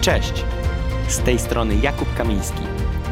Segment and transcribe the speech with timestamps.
[0.00, 0.44] Cześć!
[1.08, 2.62] Z tej strony Jakub Kamiński.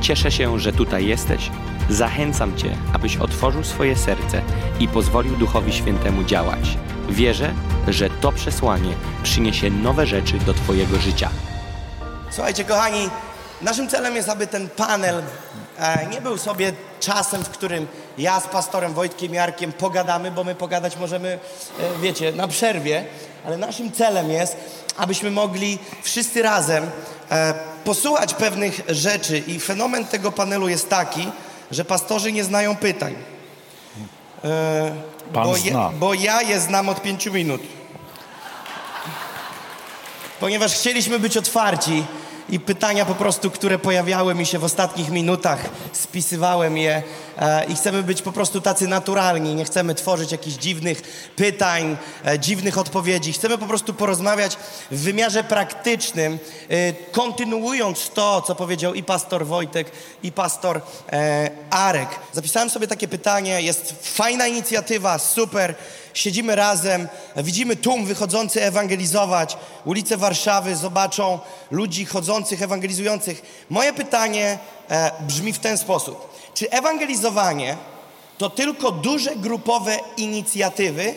[0.01, 1.51] Cieszę się, że tutaj jesteś.
[1.91, 4.43] Zachęcam Cię, abyś otworzył swoje serce
[4.81, 6.79] i pozwolił Duchowi Świętemu działać.
[7.09, 7.55] Wierzę,
[7.89, 8.93] że to przesłanie
[9.23, 11.31] przyniesie nowe rzeczy do Twojego życia.
[12.31, 13.11] Słuchajcie, kochani,
[13.63, 15.23] naszym celem jest, aby ten panel
[16.11, 17.87] nie był sobie czasem, w którym
[18.19, 21.39] ja z pastorem Wojtkiem Jarkiem pogadamy, bo my pogadać możemy,
[21.81, 23.05] e, wiecie, na przerwie,
[23.47, 24.57] ale naszym celem jest,
[24.97, 26.91] abyśmy mogli wszyscy razem
[27.31, 31.31] e, posłuchać pewnych rzeczy i fenomen tego panelu jest taki,
[31.71, 33.15] że pastorzy nie znają pytań.
[34.45, 34.95] E,
[35.33, 35.91] Pan bo, zna.
[35.99, 37.61] bo ja je znam od pięciu minut.
[40.41, 42.05] Ponieważ chcieliśmy być otwarci
[42.49, 47.03] i pytania po prostu, które pojawiały mi się w ostatnich minutach, spisywałem je
[47.39, 49.55] e, i chcemy być po prostu tacy naturalni.
[49.55, 51.03] Nie chcemy tworzyć jakichś dziwnych
[51.37, 53.33] pytań, e, dziwnych odpowiedzi.
[53.33, 54.57] Chcemy po prostu porozmawiać
[54.91, 59.91] w wymiarze praktycznym, e, kontynuując to, co powiedział i pastor Wojtek,
[60.23, 60.81] i pastor
[61.71, 62.09] Arek.
[62.33, 65.75] Zapisałem sobie takie pytanie, jest fajna inicjatywa, super.
[66.15, 69.57] Siedzimy razem, widzimy tłum wychodzący ewangelizować.
[69.85, 71.39] Ulice Warszawy zobaczą
[71.71, 73.43] ludzi chodzących, ewangelizujących.
[73.71, 74.59] Moje pytanie
[74.89, 76.39] e, brzmi w ten sposób.
[76.55, 77.77] Czy ewangelizowanie
[78.39, 81.15] to tylko duże grupowe inicjatywy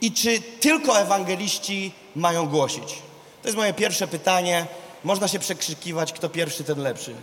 [0.00, 2.98] i czy tylko ewangeliści mają głosić?
[3.42, 4.66] To jest moje pierwsze pytanie.
[5.04, 7.14] Można się przekrzykiwać, kto pierwszy, ten lepszy.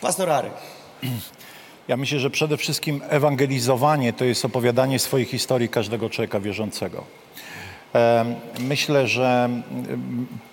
[0.00, 0.28] Pastor.
[1.88, 7.04] Ja myślę, że przede wszystkim ewangelizowanie to jest opowiadanie swojej historii każdego człowieka wierzącego.
[8.60, 9.50] Myślę, że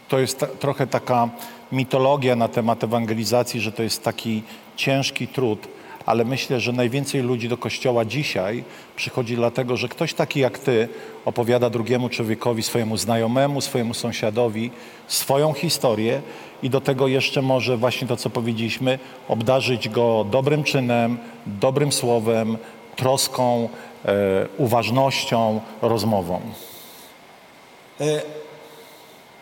[0.08, 1.30] to jest trochę taka
[1.72, 4.44] mitologia na temat ewangelizacji, że to jest taki
[4.76, 5.68] ciężki trud,
[6.06, 8.64] ale myślę, że najwięcej ludzi do kościoła dzisiaj
[8.96, 10.90] przychodzi dlatego, że ktoś taki jak ty
[11.26, 14.72] opowiada drugiemu człowiekowi, swojemu znajomemu, swojemu sąsiadowi
[15.08, 16.22] swoją historię
[16.64, 22.58] i do tego jeszcze może właśnie to, co powiedzieliśmy, obdarzyć go dobrym czynem, dobrym słowem,
[22.96, 23.70] troską,
[24.06, 24.12] e,
[24.58, 26.42] uważnością, rozmową.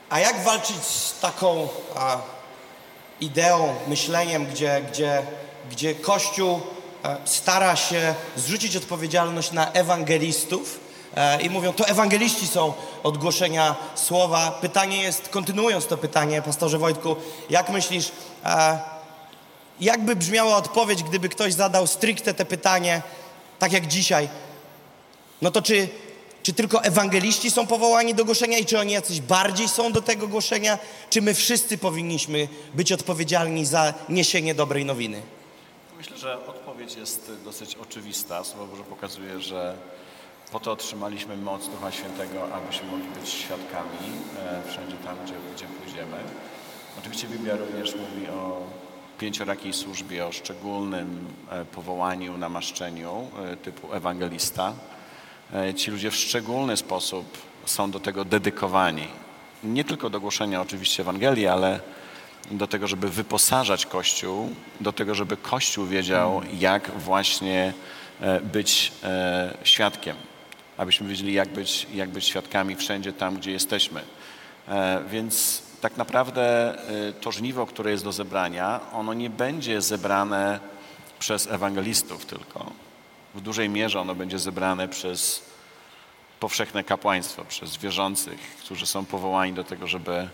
[0.10, 2.18] A jak walczyć z taką a,
[3.22, 5.24] ideą, myśleniem, gdzie, gdzie,
[5.72, 6.60] gdzie Kościół
[7.04, 10.80] e, stara się zrzucić odpowiedzialność na ewangelistów
[11.16, 12.74] e, i mówią, to ewangeliści są
[13.04, 14.52] od głoszenia słowa.
[14.62, 17.16] Pytanie jest, kontynuując to pytanie, pastorze Wojtku,
[17.50, 18.12] jak myślisz,
[18.46, 18.80] e,
[19.80, 23.02] jakby brzmiała odpowiedź, gdyby ktoś zadał stricte te pytanie,
[23.60, 24.30] tak jak dzisiaj,
[25.42, 25.90] no to czy,
[26.48, 30.28] czy tylko ewangeliści są powołani do głoszenia i czy oni jacyś bardziej są do tego
[30.28, 35.22] głoszenia, czy my wszyscy powinniśmy być odpowiedzialni za niesienie dobrej nowiny?
[35.98, 38.44] Myślę, że odpowiedź jest dosyć oczywista.
[38.44, 39.76] Słowo Boże pokazuje, że
[40.52, 45.66] po to otrzymaliśmy moc Ducha Świętego, abyśmy mogli być świadkami e, wszędzie tam, gdzie, gdzie
[45.66, 46.18] pójdziemy.
[47.00, 48.62] Oczywiście Biblia również mówi o
[49.20, 54.74] pięciorakiej służbie, o szczególnym e, powołaniu, namaszczeniu e, typu ewangelista.
[55.54, 59.08] E, Ci ludzie w szczególny sposób są do tego dedykowani.
[59.64, 61.80] Nie tylko do głoszenia oczywiście Ewangelii, ale
[62.52, 64.50] do tego, żeby wyposażać Kościół,
[64.82, 67.74] do tego, żeby Kościół wiedział, jak właśnie
[68.22, 70.16] e, być e, świadkiem,
[70.78, 74.02] abyśmy wiedzieli, jak być, jak być świadkami wszędzie tam, gdzie jesteśmy.
[75.10, 76.76] Więc tak naprawdę
[77.22, 80.60] to żniwo, które jest do zebrania, ono nie będzie zebrane
[81.20, 82.87] przez ewangelistów tylko.
[83.38, 85.42] W dużej mierze ono będzie zebrane przez
[86.40, 90.30] powszechne kapłaństwo, przez wierzących, którzy są powołani do tego, żeby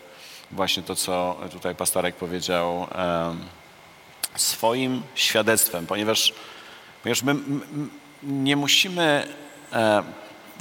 [0.51, 2.87] właśnie to, co tutaj pastorek powiedział,
[4.35, 6.33] swoim świadectwem, ponieważ,
[7.03, 7.35] ponieważ my
[8.23, 9.27] nie musimy,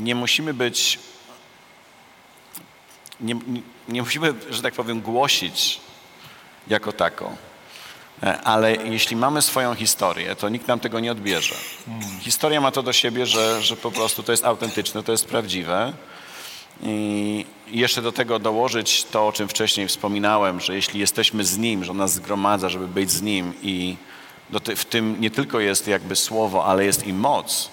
[0.00, 0.98] nie musimy być,
[3.20, 3.34] nie,
[3.88, 5.80] nie, musimy, że tak powiem, głosić
[6.68, 7.36] jako taką.
[8.22, 11.54] E, Ale jeśli mamy swoją historię, to nikt nam tego nie odbierze.
[12.20, 15.92] Historia ma to do siebie, że, że po prostu to jest autentyczne, to jest prawdziwe.
[16.82, 21.84] I jeszcze do tego dołożyć to, o czym wcześniej wspominałem, że jeśli jesteśmy z Nim,
[21.84, 23.96] że On nas zgromadza, żeby być z Nim i
[24.76, 27.70] w tym nie tylko jest jakby słowo, ale jest i moc,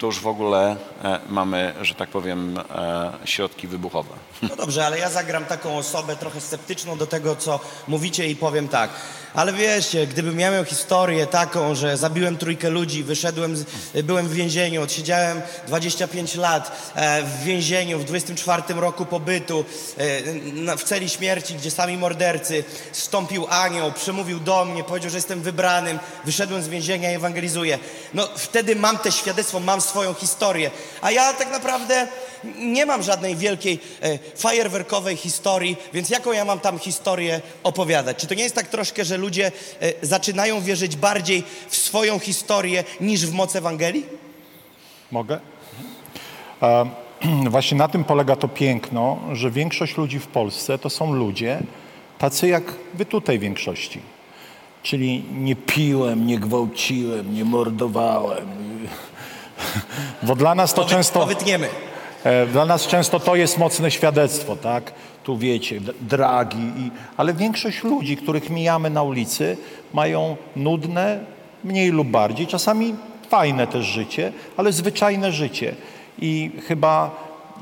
[0.00, 4.14] to już w ogóle e, mamy, że tak powiem, e, środki wybuchowe.
[4.42, 8.68] No dobrze, ale ja zagram taką osobę trochę sceptyczną do tego, co mówicie i powiem
[8.68, 8.90] tak.
[9.34, 13.64] Ale wiecie, gdybym ja miał historię taką, że zabiłem trójkę ludzi, wyszedłem, z,
[14.04, 19.64] byłem w więzieniu, odsiedziałem 25 lat e, w więzieniu w 24 roku pobytu,
[20.66, 25.42] e, w celi śmierci, gdzie sami mordercy, stąpił anioł, przemówił do mnie, powiedział, że jestem
[25.42, 27.78] wybranym, wyszedłem z więzienia i ewangelizuję.
[28.14, 30.70] No wtedy mam te świadectwo, mam swoją historię.
[31.02, 32.06] A ja tak naprawdę
[32.58, 38.16] nie mam żadnej wielkiej e, fajerwerkowej historii, więc jaką ja mam tam historię opowiadać?
[38.16, 42.84] Czy to nie jest tak troszkę, że ludzie e, zaczynają wierzyć bardziej w swoją historię
[43.00, 44.06] niż w moc Ewangelii?
[45.10, 45.40] Mogę?
[46.62, 46.86] E,
[47.50, 51.62] właśnie na tym polega to piękno, że większość ludzi w Polsce to są ludzie
[52.18, 52.62] tacy jak
[52.94, 54.00] wy tutaj większości.
[54.82, 58.48] Czyli nie piłem, nie gwałciłem, nie mordowałem.
[60.22, 61.20] Bo dla nas to Powy- często...
[61.20, 61.68] Powytniemy.
[62.24, 64.92] E, Dla nas często to jest mocne świadectwo, tak?
[65.24, 69.56] Tu wiecie, dragi, i, ale większość ludzi, których mijamy na ulicy,
[69.94, 71.20] mają nudne,
[71.64, 72.94] mniej lub bardziej, czasami
[73.28, 75.74] fajne też życie, ale zwyczajne życie.
[76.18, 77.10] I chyba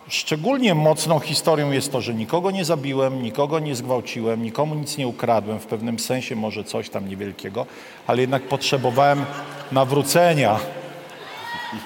[0.08, 5.08] szczególnie mocną historią jest to, że nikogo nie zabiłem, nikogo nie zgwałciłem, nikomu nic nie
[5.08, 7.66] ukradłem, w pewnym sensie może coś tam niewielkiego,
[8.06, 9.24] ale jednak potrzebowałem
[9.72, 10.58] nawrócenia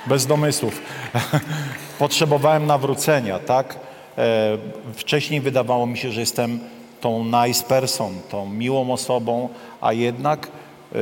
[0.07, 0.83] bez domysłów.
[2.03, 3.77] Potrzebowałem nawrócenia, tak?
[4.19, 4.59] E,
[4.95, 6.61] wcześniej wydawało mi się, że jestem
[7.01, 9.49] tą nice person, tą miłą osobą,
[9.81, 10.99] a jednak e,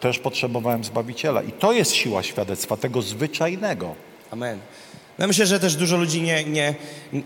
[0.00, 1.42] też potrzebowałem Zbawiciela.
[1.42, 3.94] I to jest siła świadectwa, tego zwyczajnego.
[4.30, 4.58] Amen.
[5.18, 6.74] No myślę, że też dużo ludzi nie, nie,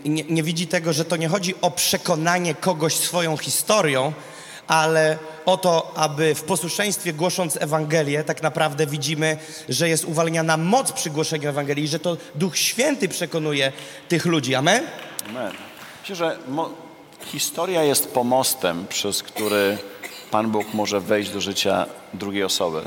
[0.05, 4.13] nie, nie widzi tego, że to nie chodzi o przekonanie kogoś swoją historią,
[4.67, 9.37] ale o to, aby w posłuszeństwie głosząc Ewangelię, tak naprawdę widzimy,
[9.69, 13.71] że jest uwalniana moc przy głoszeniu Ewangelii, że to Duch Święty przekonuje
[14.07, 14.55] tych ludzi.
[14.55, 14.83] Amen?
[15.29, 15.53] Amen.
[16.01, 16.37] Myślę, że
[17.25, 19.77] historia jest pomostem, przez który
[20.31, 22.81] Pan Bóg może wejść do życia drugiej osoby.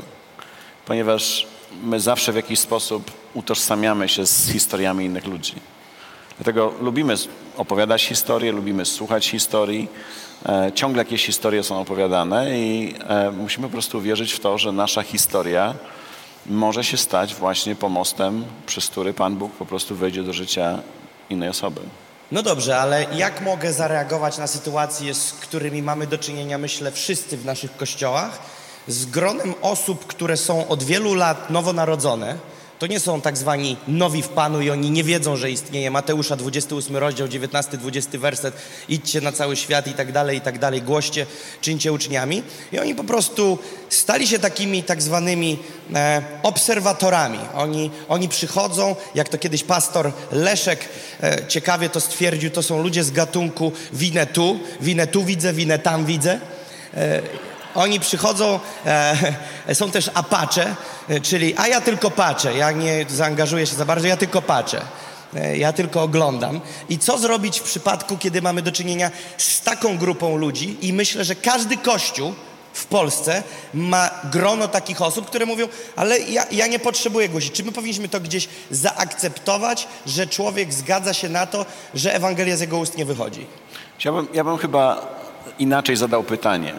[0.85, 1.47] Ponieważ
[1.83, 5.53] my zawsze w jakiś sposób utożsamiamy się z historiami innych ludzi.
[6.37, 7.15] Dlatego lubimy
[7.57, 9.87] opowiadać historie, lubimy słuchać historii.
[10.45, 14.71] E, ciągle jakieś historie są opowiadane i e, musimy po prostu wierzyć w to, że
[14.71, 15.73] nasza historia
[16.45, 20.79] może się stać właśnie pomostem, przez który Pan Bóg po prostu wejdzie do życia
[21.29, 21.81] innej osoby.
[22.31, 27.37] No dobrze, ale jak mogę zareagować na sytuacje, z którymi mamy do czynienia, myślę, wszyscy
[27.37, 28.39] w naszych kościołach,
[28.87, 32.35] z gronem osób, które są od wielu lat nowonarodzone?
[32.79, 36.35] To nie są tak zwani nowi w Panu i oni nie wiedzą, że istnieje Mateusza
[36.35, 38.55] 28 rozdział, 19-20 werset,
[38.89, 41.25] idźcie na cały świat i tak dalej, i tak dalej, głoście,
[41.61, 42.43] czyńcie uczniami.
[42.71, 43.59] I oni po prostu
[43.89, 45.59] stali się takimi tak zwanymi
[45.95, 47.39] e, obserwatorami.
[47.55, 50.79] Oni, oni przychodzą, jak to kiedyś pastor Leszek
[51.23, 55.79] e, ciekawie to stwierdził, to są ludzie z gatunku winę tu, winę tu widzę, winę
[55.79, 56.39] tam widzę.
[56.93, 57.21] E,
[57.77, 60.75] oni przychodzą, e, są też apacze,
[61.09, 64.81] e, czyli a ja tylko patrzę, ja nie zaangażuję się za bardzo, ja tylko patrzę.
[65.35, 66.61] E, Ja tylko oglądam.
[66.89, 70.77] I co zrobić w przypadku, kiedy mamy do czynienia z taką grupą ludzi?
[70.81, 72.33] I myślę, że każdy kościół
[72.73, 73.43] w Polsce
[73.73, 77.51] ma grono takich osób, które mówią, ale ja, ja nie potrzebuję głosić.
[77.53, 82.61] Czy my powinniśmy to gdzieś zaakceptować, że człowiek zgadza się na to, że Ewangelia z
[82.61, 83.45] jego ust nie wychodzi?
[84.05, 85.07] Ja bym, ja bym chyba
[85.59, 86.73] inaczej zadał pytanie.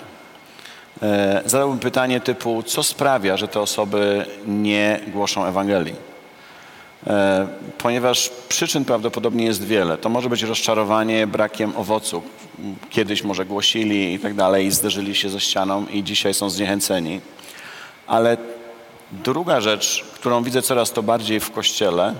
[1.02, 5.94] E, zadałbym pytanie typu, co sprawia, że te osoby nie głoszą Ewangelii?
[7.06, 7.48] E,
[7.78, 9.98] ponieważ przyczyn prawdopodobnie jest wiele.
[9.98, 12.22] To może być rozczarowanie brakiem owocu.
[12.90, 17.20] Kiedyś może głosili i tak dalej i zderzyli się ze ścianą i dzisiaj są zniechęceni.
[18.06, 18.36] Ale
[19.12, 22.14] druga rzecz, którą widzę coraz to bardziej w Kościele,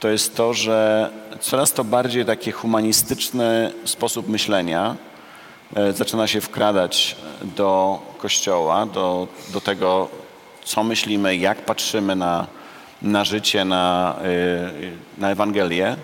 [0.00, 1.10] to jest to, że
[1.40, 4.96] coraz to bardziej taki humanistyczny sposób myślenia
[5.94, 7.16] zaczyna się wkradać
[7.56, 10.08] do Kościoła, do, do tego,
[10.64, 12.46] co myślimy, jak patrzymy na,
[13.02, 15.96] na życie, na, e, na Ewangelię.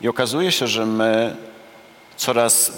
[0.00, 1.36] I okazuje się, że my
[2.16, 2.72] coraz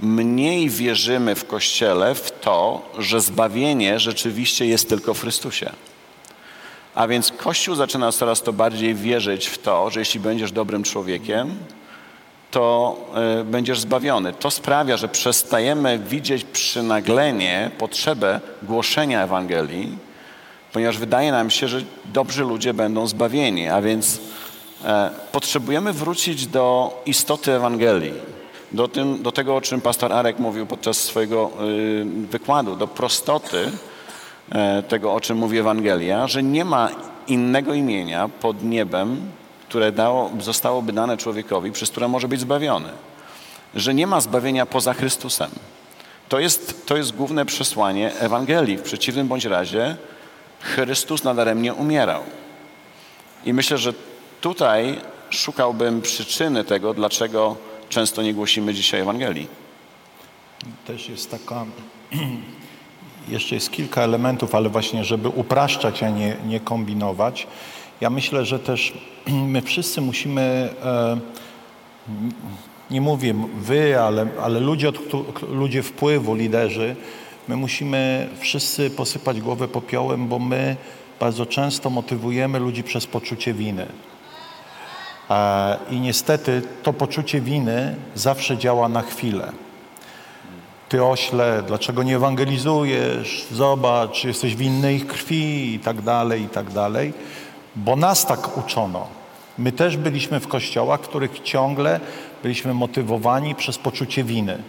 [0.00, 5.70] mniej wierzymy w Kościele w to, że zbawienie rzeczywiście jest tylko w Chrystusie.
[6.94, 11.54] A więc Kościół zaczyna coraz to bardziej wierzyć w to, że jeśli będziesz dobrym człowiekiem,
[12.50, 12.96] to
[13.40, 14.32] y, będziesz zbawiony.
[14.32, 19.98] To sprawia, że przestajemy widzieć przynaglenie, potrzebę głoszenia Ewangelii,
[20.72, 24.20] ponieważ wydaje nam się, że dobrzy ludzie będą zbawieni, a więc
[24.84, 28.12] e, potrzebujemy wrócić do istoty Ewangelii,
[28.72, 33.70] do, tym, do tego, o czym pastor Arek mówił podczas swojego y, wykładu, do prostoty
[34.52, 36.88] e, tego, o czym mówi Ewangelia, że nie ma
[37.26, 39.20] innego imienia pod niebem,
[39.68, 42.88] które dało, zostałoby dane człowiekowi, przez które może być zbawiony.
[43.74, 45.50] Że nie ma zbawienia poza Chrystusem.
[46.28, 48.76] To jest, to jest główne przesłanie Ewangelii.
[48.76, 49.96] W przeciwnym bądź razie
[50.60, 52.22] Chrystus nadaremnie umierał.
[53.44, 53.92] I myślę, że
[54.40, 57.56] tutaj szukałbym przyczyny tego, dlaczego
[57.88, 59.46] często nie głosimy dzisiaj Ewangelii.
[60.86, 61.66] Też jest taka,
[63.28, 67.46] jeszcze jest kilka elementów, ale właśnie, żeby upraszczać, a nie, nie kombinować.
[68.00, 68.92] Ja myślę, że też
[69.52, 71.18] my wszyscy musimy, e,
[72.90, 74.92] nie mówię wy, ale, ale ludzie,
[75.48, 76.96] ludzie wpływu, liderzy,
[77.48, 80.76] my musimy wszyscy posypać głowę popiołem, bo my
[81.20, 83.86] bardzo często motywujemy ludzi przez poczucie winy.
[85.30, 89.52] E, I niestety to poczucie winy zawsze działa na chwilę.
[90.88, 93.46] Ty ośle, dlaczego nie ewangelizujesz?
[93.52, 97.12] Zobacz, jesteś winny ich krwi i tak dalej, i tak dalej.
[97.78, 99.06] Bo nas tak uczono.
[99.58, 102.00] My też byliśmy w kościołach, w których ciągle
[102.42, 104.62] byliśmy motywowani przez poczucie winy.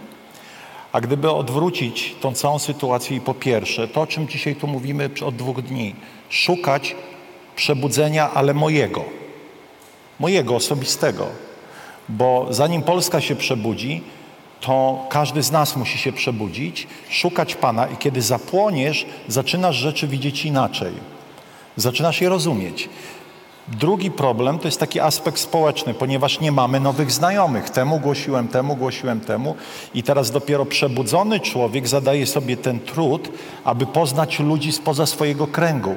[0.91, 5.09] A gdyby odwrócić tą całą sytuację i po pierwsze, to o czym dzisiaj tu mówimy
[5.25, 5.95] od dwóch dni,
[6.29, 6.95] szukać
[7.55, 9.05] przebudzenia, ale mojego,
[10.19, 11.27] mojego osobistego,
[12.09, 14.01] bo zanim Polska się przebudzi,
[14.61, 20.45] to każdy z nas musi się przebudzić, szukać Pana i kiedy zapłoniesz, zaczynasz rzeczy widzieć
[20.45, 21.18] inaczej.
[21.79, 22.89] Zaczynasz je rozumieć.
[23.67, 27.69] Drugi problem to jest taki aspekt społeczny, ponieważ nie mamy nowych znajomych.
[27.69, 29.55] Temu głosiłem, temu głosiłem, temu.
[29.93, 33.29] I teraz dopiero przebudzony człowiek zadaje sobie ten trud,
[33.63, 35.95] aby poznać ludzi spoza swojego kręgu.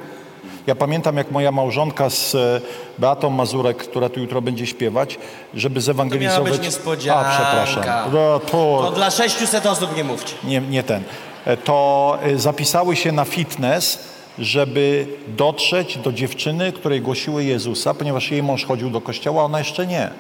[0.67, 2.61] Ja pamiętam, jak moja małżonka z e,
[2.99, 5.19] Beatą Mazurek, która tu jutro będzie śpiewać,
[5.55, 6.39] żeby zewangelizować...
[6.39, 7.27] To miała być niespodzianka.
[7.27, 8.13] A, przepraszam.
[8.13, 8.81] No, to...
[8.85, 10.35] To dla 600 osób nie mówcie.
[10.45, 11.03] Nie, nie ten.
[11.45, 18.31] E, to e, zapisały się na fitness, żeby dotrzeć do dziewczyny, której głosiły Jezusa, ponieważ
[18.31, 20.11] jej mąż chodził do kościoła, a ona jeszcze nie.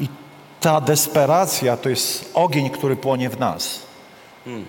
[0.00, 0.08] I
[0.60, 3.80] ta desperacja to jest ogień, który płonie w nas.
[4.44, 4.64] Hmm.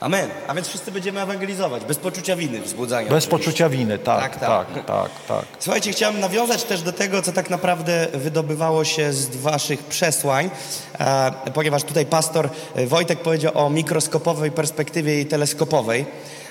[0.00, 0.30] Amen.
[0.48, 3.10] A więc wszyscy będziemy ewangelizować, bez poczucia winy, wzbudzania.
[3.10, 5.44] Bez poczucia winy, tak, tak, tak, tak, tak, tak.
[5.58, 10.50] Słuchajcie, chciałem nawiązać też do tego, co tak naprawdę wydobywało się z waszych przesłań,
[10.98, 12.48] e, ponieważ tutaj pastor
[12.86, 16.06] Wojtek powiedział o mikroskopowej perspektywie i teleskopowej.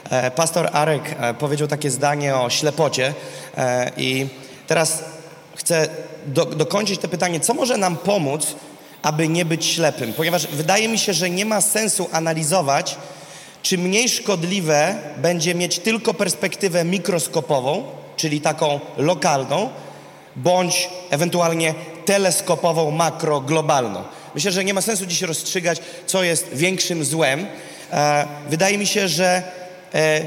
[0.09, 3.13] E, pastor Arek e, powiedział takie zdanie o ślepocie
[3.57, 4.27] e, i
[4.67, 5.03] teraz
[5.55, 5.87] chcę
[6.25, 8.55] do, dokończyć to pytanie, co może nam pomóc,
[9.01, 10.13] aby nie być ślepym?
[10.13, 12.97] Ponieważ wydaje mi się, że nie ma sensu analizować,
[13.61, 17.83] czy mniej szkodliwe będzie mieć tylko perspektywę mikroskopową,
[18.17, 19.69] czyli taką lokalną,
[20.35, 21.73] bądź ewentualnie
[22.05, 24.03] teleskopową, makro, globalną.
[24.35, 27.47] Myślę, że nie ma sensu dziś rozstrzygać, co jest większym złem.
[28.49, 29.43] Wydaje mi się, że
[29.93, 30.25] e,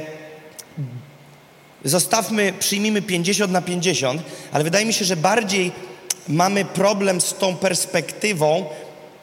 [1.85, 5.73] zostawmy, przyjmijmy 50 na 50, ale wydaje mi się, że bardziej
[6.29, 8.65] mamy problem z tą perspektywą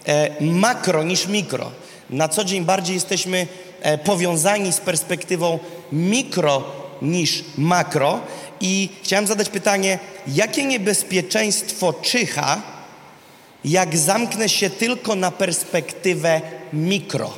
[0.06, 1.72] e, makro niż mikro.
[2.10, 3.48] Na co dzień bardziej jesteśmy
[3.82, 5.60] e, powiązani z perspektywą
[5.92, 6.64] mikro
[7.02, 8.20] niż makro
[8.62, 12.62] i chciałem zadać pytanie, jakie niebezpieczeństwo czyha,
[13.66, 16.42] jak zamknę się tylko na perspektywę
[16.74, 17.34] mikro?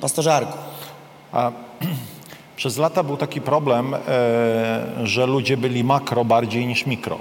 [0.00, 0.69] Pastorze Arku.
[1.32, 1.52] A,
[2.56, 3.98] przez lata był taki problem, e,
[5.02, 7.18] że ludzie byli makro bardziej niż mikro.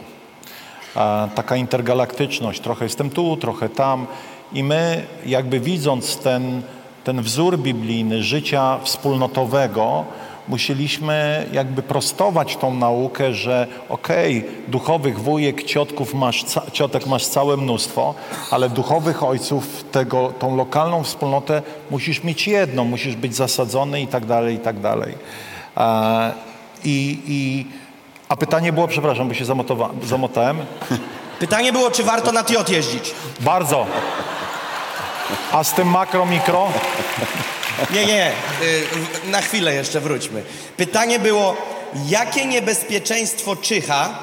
[1.36, 4.08] Taka intergalaktyczność, trochę jestem tu, trochę tam.
[4.54, 6.62] I my, jakby widząc ten,
[7.04, 10.06] ten wzór biblijny życia wspólnotowego,
[10.50, 17.58] musieliśmy jakby prostować tą naukę, że okej, okay, duchowych wujek, ciotków masz, ciotek masz całe
[17.58, 18.14] mnóstwo,
[18.52, 24.26] ale duchowych ojców, tego, tą lokalną wspólnotę musisz mieć jedną, musisz być zasadzony i tak
[24.26, 25.16] dalej, i tak dalej.
[26.84, 27.66] I, i,
[28.30, 29.46] a pytanie było, przepraszam, bo się
[30.04, 30.58] zamotałem.
[31.40, 33.12] Pytanie było, czy warto na TIOT jeździć?
[33.40, 33.86] Bardzo.
[35.52, 36.68] A z tym makro, mikro?
[37.94, 38.32] Nie, nie,
[39.28, 40.44] y, na chwilę jeszcze wróćmy.
[40.78, 41.56] Pytanie było,
[42.08, 44.20] jakie niebezpieczeństwo czyha,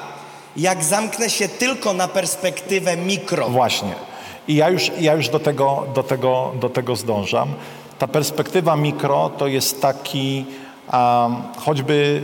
[0.57, 3.49] jak zamknę się tylko na perspektywę mikro?
[3.49, 3.95] Właśnie.
[4.47, 7.53] I ja już, ja już do, tego, do, tego, do tego zdążam.
[7.99, 10.45] Ta perspektywa mikro to jest taki,
[11.57, 12.21] choćby,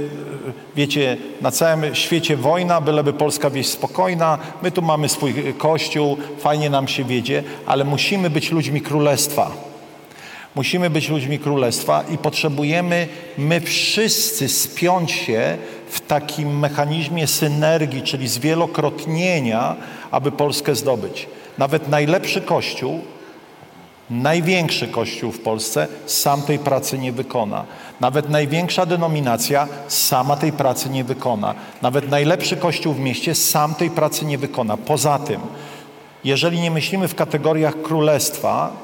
[0.75, 6.69] wiecie, na całym świecie wojna, byleby Polska wieś spokojna, my tu mamy swój kościół, fajnie
[6.69, 9.72] nam się wiedzie, ale musimy być ludźmi królestwa.
[10.55, 13.07] Musimy być ludźmi królestwa i potrzebujemy
[13.37, 15.57] my wszyscy spiąć się
[15.89, 19.75] w takim mechanizmie synergii, czyli zwielokrotnienia,
[20.11, 21.27] aby Polskę zdobyć.
[21.57, 22.99] Nawet najlepszy kościół,
[24.09, 27.65] największy kościół w Polsce sam tej pracy nie wykona.
[27.99, 31.55] Nawet największa denominacja sama tej pracy nie wykona.
[31.81, 34.77] Nawet najlepszy kościół w mieście sam tej pracy nie wykona.
[34.77, 35.41] Poza tym,
[36.23, 38.82] jeżeli nie myślimy w kategoriach królestwa,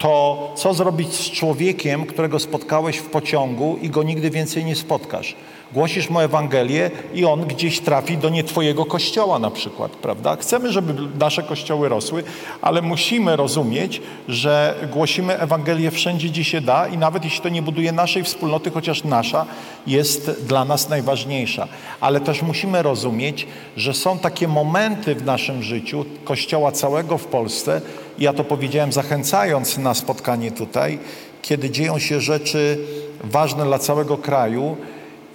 [0.00, 5.36] to co zrobić z człowiekiem, którego spotkałeś w pociągu i go nigdy więcej nie spotkasz?
[5.72, 10.36] Głosisz mu Ewangelię i on gdzieś trafi do nie twojego kościoła na przykład, prawda?
[10.36, 12.24] Chcemy, żeby nasze kościoły rosły,
[12.62, 17.62] ale musimy rozumieć, że głosimy Ewangelię wszędzie, gdzie się da i nawet jeśli to nie
[17.62, 19.46] buduje naszej wspólnoty, chociaż nasza
[19.86, 21.68] jest dla nas najważniejsza.
[22.00, 23.46] Ale też musimy rozumieć,
[23.76, 27.80] że są takie momenty w naszym życiu kościoła całego w Polsce,
[28.18, 30.98] ja to powiedziałem zachęcając na spotkanie tutaj,
[31.42, 32.78] kiedy dzieją się rzeczy
[33.24, 34.76] ważne dla całego kraju,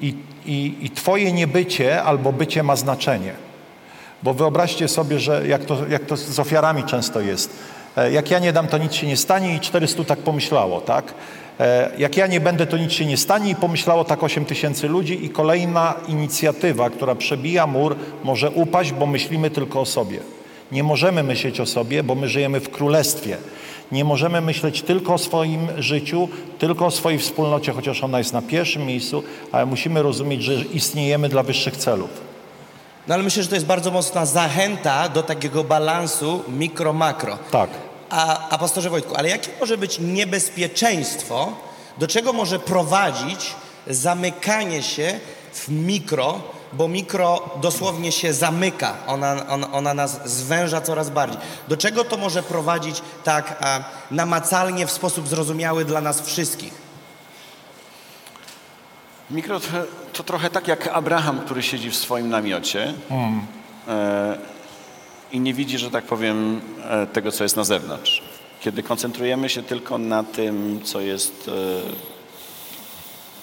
[0.02, 3.34] i, i, i Twoje niebycie albo bycie ma znaczenie.
[4.24, 7.50] Bo wyobraźcie sobie, że jak to, jak to z ofiarami często jest.
[7.98, 11.14] E, jak ja nie dam, to nic się nie stanie i 400 tak pomyślało, tak?
[11.60, 14.88] E, jak ja nie będę, to nic się nie stanie i pomyślało tak 8 tysięcy
[14.88, 20.20] ludzi i kolejna inicjatywa, która przebija mur, może upaść, bo myślimy tylko o sobie.
[20.72, 23.38] Nie możemy myśleć o sobie, bo my żyjemy w królestwie.
[23.92, 26.30] Nie możemy myśleć tylko o swoim życiu,
[26.60, 31.30] tylko o swojej wspólnocie, chociaż ona jest na pierwszym miejscu, ale musimy rozumieć, że istniejemy
[31.30, 32.10] dla wyższych celów.
[33.08, 37.38] No ale myślę, że to jest bardzo mocna zachęta do takiego balansu mikro-makro.
[37.52, 37.70] Tak.
[38.10, 41.54] A, a pastorze Wojtku, ale jakie może być niebezpieczeństwo,
[41.98, 43.56] do czego może prowadzić
[43.88, 45.20] zamykanie się
[45.54, 46.42] w mikro,
[46.77, 51.39] bo mikro dosłownie się zamyka, ona, ona, ona nas zwęża coraz bardziej.
[51.67, 53.79] Do czego to może prowadzić tak a,
[54.12, 56.86] namacalnie, w sposób zrozumiały dla nas wszystkich?
[59.32, 59.67] Mikro to,
[60.13, 62.94] to trochę tak jak Abraham, który siedzi w swoim namiocie
[63.88, 64.38] e,
[65.32, 68.24] i nie widzi, że tak powiem, e, tego, co jest na zewnątrz.
[68.62, 71.51] Kiedy koncentrujemy się tylko na tym, co jest e,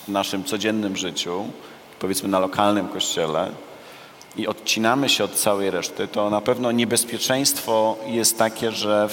[0.05, 1.45] w naszym codziennym życiu,
[2.03, 3.51] powiedzmy na lokalnym kościele
[4.37, 9.09] i odcinamy się od całej reszty, to na pewno niebezpieczeństwo jest takie, że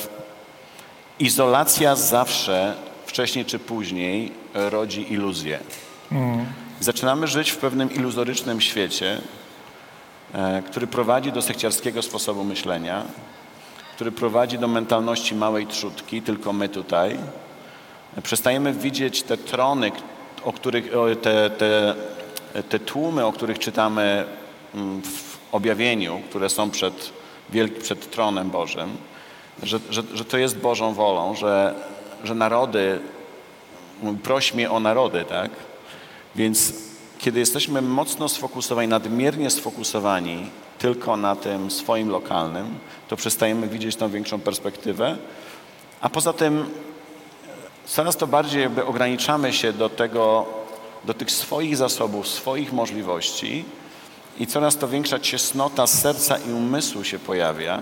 [1.19, 5.59] izolacja zawsze, wcześniej czy później, rodzi iluzję.
[6.79, 9.21] Zaczynamy żyć w pewnym iluzorycznym świecie,
[10.33, 13.03] e, który prowadzi do sekciarskiego sposobu myślenia,
[13.95, 17.19] który prowadzi do mentalności małej trzutki, tylko my tutaj.
[18.23, 19.91] Przestajemy widzieć te trony,
[20.43, 20.91] o których,
[21.21, 21.95] te, te,
[22.69, 24.25] te tłumy, o których czytamy
[24.75, 27.09] mm, w objawieniu, które są przed,
[27.81, 28.97] przed tronem Bożym,
[29.63, 31.75] że, że, że to jest Bożą wolą, że,
[32.23, 32.99] że narody,
[34.23, 35.51] proś mnie o narody, tak?
[36.35, 36.73] Więc
[37.17, 44.09] kiedy jesteśmy mocno sfokusowani, nadmiernie sfokusowani tylko na tym swoim lokalnym, to przestajemy widzieć tą
[44.09, 45.17] większą perspektywę,
[46.01, 46.65] a poza tym
[47.85, 50.45] coraz to bardziej jakby ograniczamy się do tego,
[51.03, 53.65] do tych swoich zasobów, swoich możliwości
[54.39, 57.81] i coraz to większa ciesnota serca i umysłu się pojawia,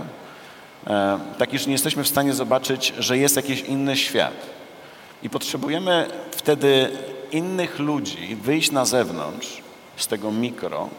[0.87, 4.57] e, tak iż nie jesteśmy w stanie zobaczyć, że jest jakiś inny świat.
[5.23, 6.91] I potrzebujemy wtedy
[7.31, 9.61] innych ludzi, wyjść na zewnątrz
[9.97, 10.89] z tego mikro,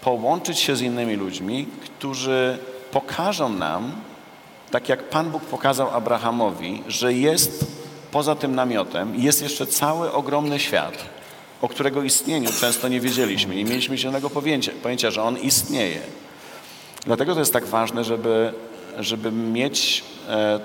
[0.00, 2.58] połączyć się z innymi ludźmi, którzy
[2.90, 3.92] pokażą nam,
[4.70, 7.66] tak jak Pan Bóg pokazał Abrahamowi, że jest
[8.10, 10.94] poza tym namiotem, jest jeszcze cały ogromny świat,
[11.62, 13.54] o którego istnieniu często nie wiedzieliśmy.
[13.56, 16.00] Nie mieliśmy zielonego pojęcia, pojęcia, że on istnieje.
[17.06, 18.52] Dlatego to jest tak ważne, żeby,
[18.98, 20.60] żeby mieć e,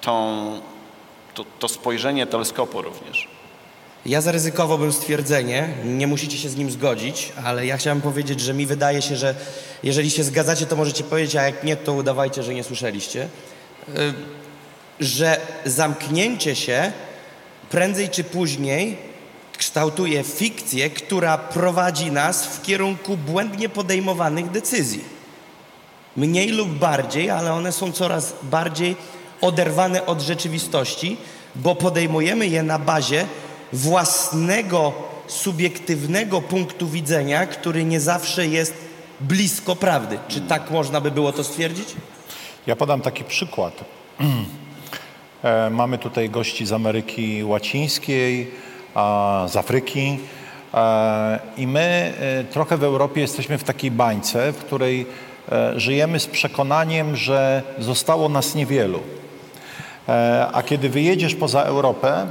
[0.00, 0.60] tą,
[1.34, 3.28] to, to spojrzenie teleskopu również.
[4.06, 8.66] Ja zaryzykowałbym stwierdzenie, nie musicie się z nim zgodzić, ale ja chciałem powiedzieć, że mi
[8.66, 9.34] wydaje się, że
[9.82, 13.28] jeżeli się zgadzacie, to możecie powiedzieć, a jak nie, to udawajcie, że nie słyszeliście,
[13.88, 14.14] y,
[15.00, 16.92] że zamknięcie się
[17.70, 18.96] prędzej czy później
[19.58, 25.04] kształtuje fikcję, która prowadzi nas w kierunku błędnie podejmowanych decyzji.
[26.16, 28.96] Mniej lub bardziej, ale one są coraz bardziej
[29.40, 31.16] oderwane od rzeczywistości,
[31.54, 33.26] bo podejmujemy je na bazie
[33.72, 34.92] własnego,
[35.26, 38.74] subiektywnego punktu widzenia, który nie zawsze jest
[39.20, 40.18] blisko prawdy.
[40.28, 41.88] Czy tak można by było to stwierdzić?
[42.66, 43.84] Ja podam taki przykład.
[45.42, 48.50] E, mamy tutaj gości z Ameryki Łacińskiej,
[49.46, 50.18] z Afryki
[50.74, 55.06] e, i my e, trochę w Europie jesteśmy w takiej bańce, w której
[55.76, 59.00] żyjemy z przekonaniem, że zostało nas niewielu.
[60.52, 62.26] A kiedy wyjedziesz poza Europę,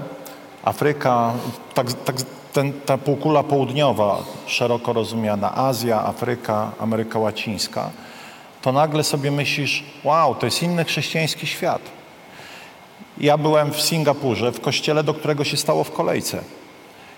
[0.64, 1.34] Afryka,
[1.74, 2.16] tak, tak,
[2.54, 7.90] ten, ta półkula południowa, szeroko rozumiana, Azja, Afryka, Ameryka Łacińska,
[8.62, 12.01] to nagle sobie myślisz, wow, to jest inny chrześcijański świat.
[13.22, 16.42] Ja byłem w Singapurze, w kościele, do którego się stało w kolejce.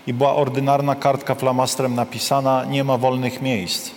[0.07, 3.91] I była ordynarna kartka flamastrem napisana, nie ma wolnych miejsc.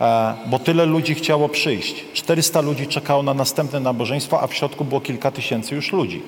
[0.00, 2.04] E, bo tyle ludzi chciało przyjść.
[2.12, 6.22] 400 ludzi czekało na następne nabożeństwo, a w środku było kilka tysięcy już ludzi.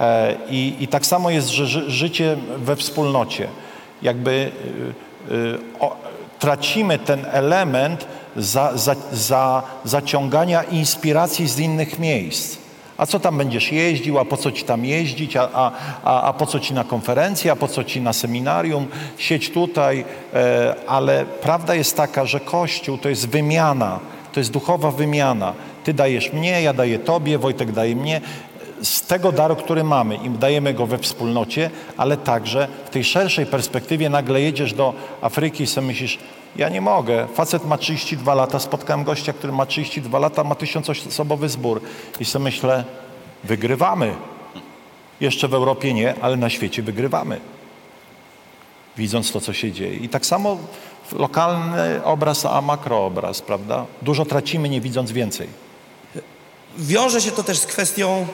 [0.00, 3.48] E, I, I tak samo jest, że życie we wspólnocie.
[4.02, 4.50] Jakby
[5.30, 5.96] y, o,
[6.38, 12.65] tracimy ten element za, za, za, zaciągania inspiracji z innych miejsc.
[12.96, 15.72] A co tam będziesz jeździł, a po co ci tam jeździć, a, a,
[16.04, 18.86] a, a po co ci na konferencję, a po co ci na seminarium,
[19.18, 20.04] siedź tutaj.
[20.34, 23.98] E, ale prawda jest taka, że Kościół to jest wymiana,
[24.32, 25.52] to jest duchowa wymiana.
[25.84, 28.20] Ty dajesz mnie, ja daję tobie, Wojtek daje mnie.
[28.82, 33.46] Z tego daru, który mamy, im dajemy go we wspólnocie, ale także w tej szerszej
[33.46, 36.18] perspektywie nagle jedziesz do Afryki i sobie myślisz,
[36.58, 37.26] ja nie mogę.
[37.34, 41.80] Facet ma 32 lata, spotkałem gościa, który ma 32 lata, ma tysiącosobowy zbór.
[42.20, 42.84] I sobie myślę,
[43.44, 44.14] wygrywamy.
[45.20, 47.40] Jeszcze w Europie nie, ale na świecie wygrywamy.
[48.96, 49.94] Widząc to, co się dzieje.
[49.94, 50.58] I tak samo
[51.12, 53.86] lokalny obraz, a makroobraz, prawda?
[54.02, 55.48] Dużo tracimy, nie widząc więcej.
[56.78, 58.26] Wiąże się to też z kwestią,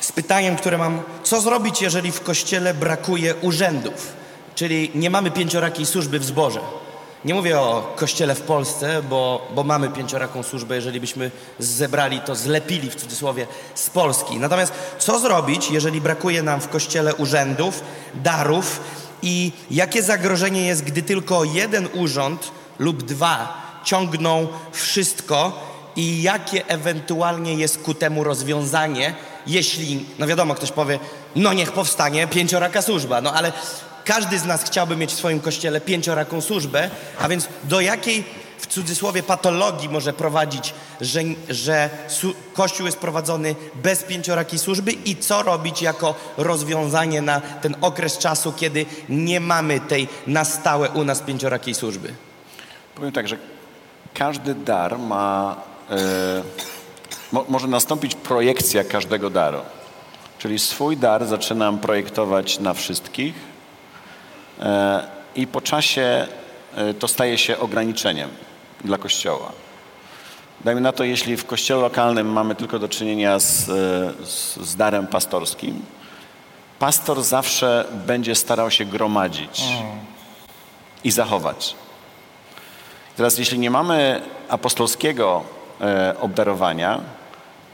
[0.00, 4.12] z pytaniem, które mam, co zrobić, jeżeli w kościele brakuje urzędów?
[4.58, 6.60] Czyli nie mamy pięciorakiej służby w zborze.
[7.24, 10.74] Nie mówię o kościele w Polsce, bo, bo mamy pięcioraką służbę.
[10.74, 14.38] Jeżeli byśmy zebrali to, zlepili w cudzysłowie z Polski.
[14.38, 17.82] Natomiast co zrobić, jeżeli brakuje nam w kościele urzędów,
[18.14, 18.80] darów
[19.22, 25.66] i jakie zagrożenie jest, gdy tylko jeden urząd lub dwa ciągną wszystko
[25.96, 29.14] i jakie ewentualnie jest ku temu rozwiązanie,
[29.46, 30.98] jeśli, no wiadomo, ktoś powie,
[31.36, 33.52] no niech powstanie pięcioraka służba, no ale
[34.08, 36.90] każdy z nas chciałby mieć w swoim kościele pięcioraką służbę,
[37.20, 38.24] a więc do jakiej
[38.58, 41.90] w cudzysłowie patologii może prowadzić, że, że
[42.54, 48.52] Kościół jest prowadzony bez pięciorakiej służby i co robić jako rozwiązanie na ten okres czasu,
[48.52, 52.14] kiedy nie mamy tej na stałe u nas pięciorakiej służby?
[52.94, 53.36] Powiem tak, że
[54.14, 55.56] każdy dar ma,
[55.90, 56.42] e,
[57.32, 59.60] mo, może nastąpić projekcja każdego daru.
[60.38, 63.57] Czyli swój dar zaczynam projektować na wszystkich
[65.36, 66.26] i po czasie
[66.76, 68.30] e, to staje się ograniczeniem
[68.84, 69.52] dla Kościoła.
[70.64, 73.64] Dajmy na to, jeśli w kościele lokalnym mamy tylko do czynienia z,
[74.28, 75.82] z, z darem pastorskim,
[76.78, 79.62] pastor zawsze będzie starał się gromadzić
[81.04, 81.74] i zachować.
[83.16, 85.42] Teraz, jeśli nie mamy apostolskiego
[85.80, 87.00] e, obdarowania,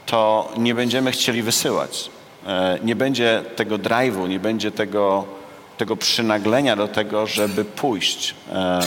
[0.05, 2.09] to nie będziemy chcieli wysyłać.
[2.47, 5.25] E, nie będzie tego drive'u, nie będzie tego,
[5.77, 8.35] tego przynaglenia do tego, żeby pójść.
[8.51, 8.79] E,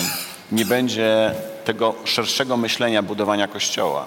[0.53, 4.07] nie będzie tego szerszego myślenia budowania Kościoła.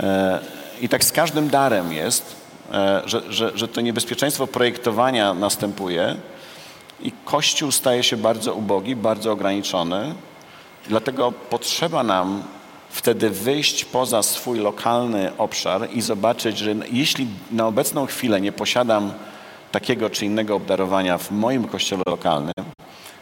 [0.00, 0.38] E,
[0.80, 2.36] I tak z każdym darem jest,
[2.72, 6.16] e, że, że, że to niebezpieczeństwo projektowania następuje
[7.00, 10.14] i Kościół staje się bardzo ubogi, bardzo ograniczony.
[10.88, 12.42] Dlatego potrzeba nam
[12.90, 19.12] wtedy wyjść poza swój lokalny obszar i zobaczyć, że jeśli na obecną chwilę nie posiadam
[19.72, 22.54] takiego czy innego obdarowania w moim kościele lokalnym,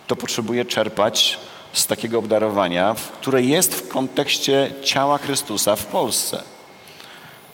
[0.06, 1.38] to potrzebuję czerpać
[1.72, 6.42] z takiego obdarowania, które jest w kontekście ciała Chrystusa w Polsce.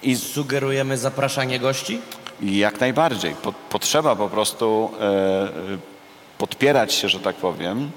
[0.03, 2.01] I sugerujemy zapraszanie gości?
[2.43, 3.35] Jak najbardziej.
[3.35, 5.49] Po, potrzeba po prostu e,
[6.39, 7.91] podpierać się, że tak powiem,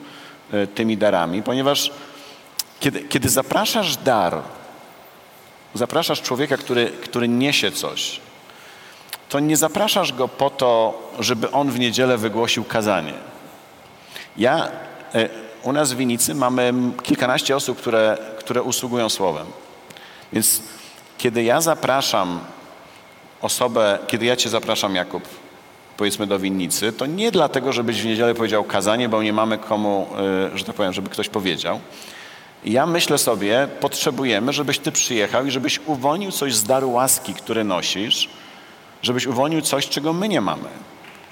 [0.53, 1.91] e, tymi darami, ponieważ
[2.79, 4.41] kiedy, kiedy zapraszasz dar,
[5.73, 8.19] zapraszasz człowieka, który, który niesie coś,
[9.33, 13.13] to nie zapraszasz go po to, żeby on w niedzielę wygłosił kazanie.
[14.37, 14.67] Ja,
[15.15, 15.29] e,
[15.63, 19.47] u nas w Winicy mamy kilkanaście osób, które, które usługują słowem.
[20.33, 20.61] Więc
[21.17, 22.39] kiedy ja zapraszam
[23.41, 25.23] osobę, kiedy ja cię zapraszam, Jakub,
[25.97, 30.07] powiedzmy do winnicy, to nie dlatego, żebyś w niedzielę powiedział kazanie, bo nie mamy komu,
[30.53, 31.79] y, że tak powiem, żeby ktoś powiedział.
[32.65, 37.63] Ja myślę sobie, potrzebujemy, żebyś ty przyjechał i żebyś uwolnił coś z daru łaski, który
[37.63, 38.29] nosisz,
[39.03, 40.69] żebyś uwolnił coś, czego my nie mamy.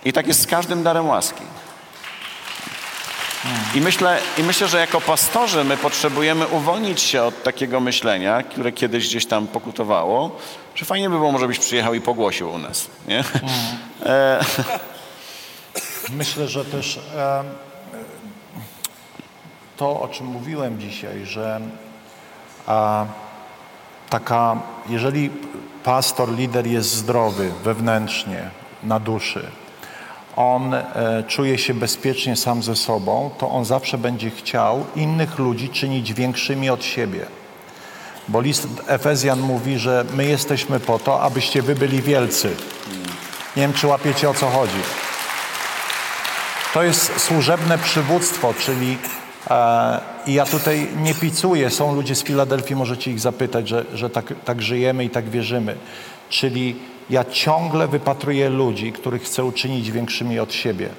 [0.05, 1.43] I tak jest z każdym darem łaski.
[3.75, 8.71] I myślę, I myślę, że jako pastorzy my potrzebujemy uwolnić się od takiego myślenia, które
[8.71, 10.39] kiedyś gdzieś tam pokutowało,
[10.75, 12.87] że fajnie by było, może byś przyjechał i pogłosił u nas.
[13.07, 13.23] Nie?
[14.05, 14.45] E,
[16.09, 17.43] Myślę, że też e,
[19.77, 21.61] to, o czym mówiłem dzisiaj, że
[22.67, 23.05] a,
[24.11, 24.57] taka,
[24.89, 25.29] jeżeli
[25.83, 28.49] pastor, lider jest zdrowy wewnętrznie,
[28.83, 29.47] na duszy,
[30.35, 35.69] on e, czuje się bezpiecznie sam ze sobą, to on zawsze będzie chciał innych ludzi
[35.69, 37.25] czynić większymi od siebie.
[38.27, 42.55] Bo list Efezjan mówi, że my jesteśmy po to, abyście wy byli wielcy.
[43.55, 44.81] Nie wiem, czy łapiecie o co chodzi.
[46.73, 48.97] To jest służebne przywództwo, czyli
[50.27, 54.33] i ja tutaj nie picuję, są ludzie z Filadelfii, możecie ich zapytać, że, że tak,
[54.45, 55.75] tak żyjemy i tak wierzymy.
[56.29, 56.75] Czyli
[57.09, 60.89] ja ciągle wypatruję ludzi, których chcę uczynić większymi od siebie.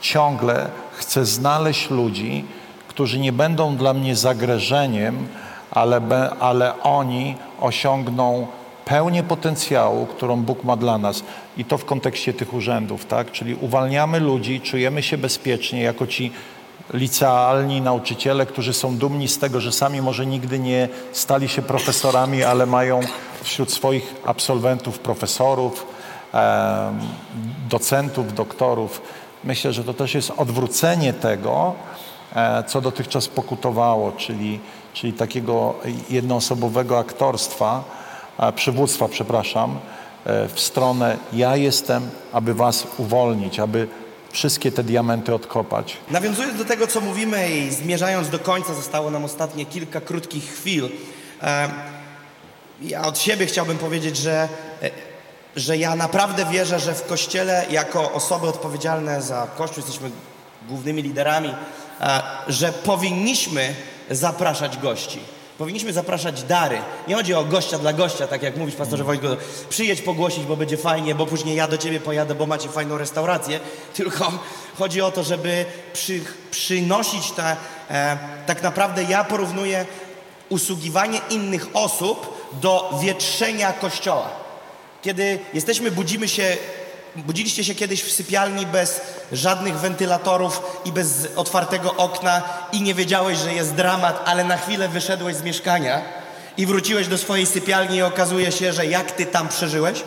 [0.00, 2.44] ciągle chcę znaleźć ludzi,
[2.88, 5.28] którzy nie będą dla mnie zagrożeniem,
[5.70, 6.00] ale,
[6.40, 8.46] ale oni osiągną
[8.84, 11.22] pełnię potencjału, którą Bóg ma dla nas.
[11.56, 13.32] I to w kontekście tych urzędów, tak?
[13.32, 16.32] Czyli uwalniamy ludzi, czujemy się bezpiecznie jako ci
[16.94, 22.44] licealni nauczyciele, którzy są dumni z tego, że sami może nigdy nie stali się profesorami,
[22.44, 23.00] ale mają
[23.42, 25.86] wśród swoich absolwentów profesorów,
[27.68, 29.02] docentów, doktorów.
[29.44, 31.74] Myślę, że to też jest odwrócenie tego,
[32.34, 34.60] e, co dotychczas pokutowało, czyli,
[34.92, 35.74] czyli takiego
[36.10, 37.84] jednoosobowego aktorstwa,
[38.54, 39.78] przywództwa, przepraszam,
[40.24, 43.88] e, w stronę ja jestem, aby was uwolnić, aby
[44.38, 45.96] wszystkie te diamenty odkopać.
[46.10, 50.88] Nawiązując do tego, co mówimy i zmierzając do końca, zostało nam ostatnie kilka krótkich chwil.
[51.42, 51.68] E,
[52.82, 54.48] ja od siebie chciałbym powiedzieć, że,
[54.82, 54.90] e,
[55.56, 60.10] że ja naprawdę wierzę, że w Kościele, jako osoby odpowiedzialne za Kościół, jesteśmy
[60.68, 61.54] głównymi liderami,
[62.48, 63.74] że powinniśmy
[64.10, 65.20] zapraszać gości.
[65.58, 66.78] Powinniśmy zapraszać dary.
[67.08, 69.26] Nie chodzi o gościa dla gościa, tak jak mówisz, pastorze Wojtku,
[69.68, 73.60] przyjedź pogłosić, bo będzie fajnie, bo później ja do ciebie pojadę, bo macie fajną restaurację.
[73.96, 74.32] Tylko
[74.78, 77.56] chodzi o to, żeby przy, przynosić te,
[77.90, 79.86] e, tak naprawdę ja porównuję
[80.48, 84.30] usługiwanie innych osób do wietrzenia kościoła.
[85.02, 86.56] Kiedy jesteśmy, budzimy się
[87.26, 89.00] Budziliście się kiedyś w sypialni bez
[89.32, 94.88] żadnych wentylatorów i bez otwartego okna i nie wiedziałeś, że jest dramat, ale na chwilę
[94.88, 96.02] wyszedłeś z mieszkania
[96.56, 100.04] i wróciłeś do swojej sypialni i okazuje się, że jak ty tam przeżyłeś?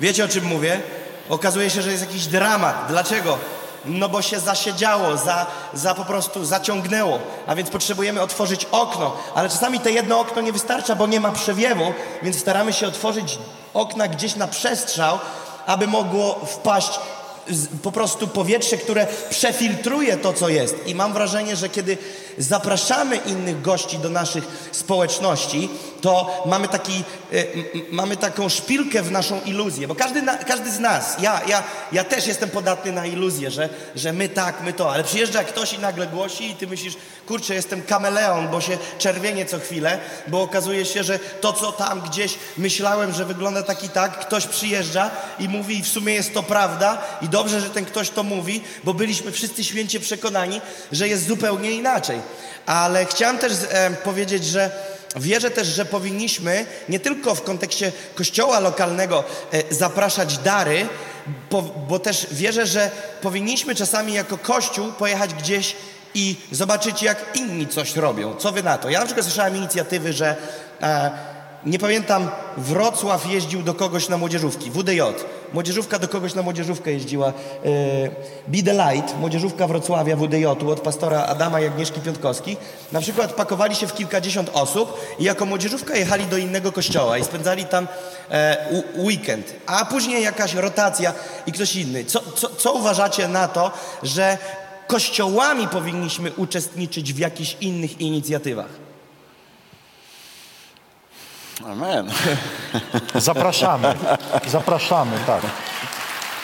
[0.00, 0.80] Wiecie o czym mówię?
[1.28, 2.84] Okazuje się, że jest jakiś dramat.
[2.88, 3.38] Dlaczego?
[3.84, 9.48] No bo się zasiedziało, za, za po prostu zaciągnęło, a więc potrzebujemy otworzyć okno, ale
[9.48, 13.38] czasami te jedno okno nie wystarcza, bo nie ma przewiewu, więc staramy się otworzyć
[13.74, 15.18] okna gdzieś na przestrzał,
[15.68, 17.00] aby mogło wpaść
[17.82, 20.86] po prostu powietrze, które przefiltruje to, co jest.
[20.86, 21.98] I mam wrażenie, że kiedy
[22.38, 25.68] zapraszamy innych gości do naszych społeczności,
[26.00, 27.46] to mamy, taki, y,
[27.90, 32.26] mamy taką szpilkę w naszą iluzję, bo każdy, każdy z nas, ja, ja, ja też
[32.26, 36.06] jestem podatny na iluzję, że, że my tak, my to, ale przyjeżdża ktoś i nagle
[36.06, 36.94] głosi i ty myślisz,
[37.26, 42.00] kurczę, jestem kameleon, bo się czerwienie co chwilę, bo okazuje się, że to, co tam
[42.00, 46.34] gdzieś myślałem, że wygląda tak i tak, ktoś przyjeżdża i mówi i w sumie jest
[46.34, 50.60] to prawda i dobrze, że ten ktoś to mówi, bo byliśmy wszyscy święcie przekonani,
[50.92, 52.20] że jest zupełnie inaczej.
[52.66, 54.70] Ale chciałem też e, powiedzieć, że
[55.16, 60.88] wierzę też, że powinniśmy nie tylko w kontekście kościoła lokalnego e, zapraszać dary,
[61.50, 62.90] bo, bo też wierzę, że
[63.22, 65.76] powinniśmy czasami jako kościół pojechać gdzieś
[66.14, 68.36] i zobaczyć, jak inni coś robią.
[68.36, 68.90] Co wy na to?
[68.90, 70.36] Ja na przykład słyszałem inicjatywy, że
[70.82, 71.10] e,
[71.66, 75.00] nie pamiętam, Wrocław jeździł do kogoś na młodzieżówki, WDJ.
[75.52, 77.32] Młodzieżówka do kogoś na młodzieżówkę jeździła.
[77.64, 78.10] Yy,
[78.48, 82.58] Be the Light, młodzieżówka Wrocławia WDJ-u od pastora Adama i Agnieszki Piątkowskich.
[82.92, 87.24] Na przykład pakowali się w kilkadziesiąt osób i jako młodzieżówka jechali do innego kościoła i
[87.24, 87.88] spędzali tam
[88.30, 88.56] e,
[88.96, 89.54] weekend.
[89.66, 91.12] A później jakaś rotacja
[91.46, 92.04] i ktoś inny.
[92.04, 93.70] Co, co, co uważacie na to,
[94.02, 94.38] że
[94.86, 98.87] kościołami powinniśmy uczestniczyć w jakichś innych inicjatywach?
[101.66, 102.10] Amen.
[103.14, 103.94] Zapraszamy.
[104.46, 105.42] Zapraszamy, tak.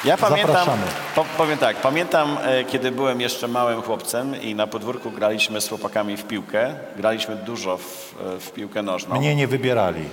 [0.04, 0.68] Ja pamiętam,
[1.14, 5.68] po, powiem tak, pamiętam, e, kiedy byłem jeszcze małym chłopcem i na podwórku graliśmy z
[5.68, 6.74] chłopakami w piłkę.
[6.96, 9.18] Graliśmy dużo w, e, w piłkę nożną.
[9.18, 10.04] Mnie nie wybierali.